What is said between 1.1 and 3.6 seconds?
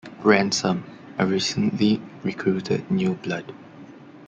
a recently recruited newblood.